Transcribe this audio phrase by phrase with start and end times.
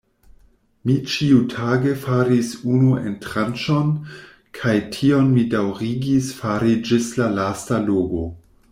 [0.89, 3.93] Mi ĉiutage faris unu entranĉon,
[4.61, 8.29] kaj tion mi daŭrigis fari ĝis la lasta logo.